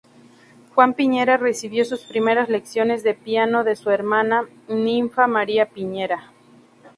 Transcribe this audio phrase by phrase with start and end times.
[0.73, 6.31] Juan Piñera recibió sus primeras lecciones de piano de su hermana Ninfa María Piñera.